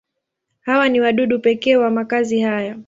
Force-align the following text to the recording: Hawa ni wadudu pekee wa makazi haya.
Hawa 0.59 0.89
ni 0.89 1.01
wadudu 1.01 1.39
pekee 1.39 1.75
wa 1.75 1.89
makazi 1.89 2.39
haya. 2.41 2.77